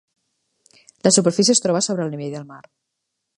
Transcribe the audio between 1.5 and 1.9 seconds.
es troba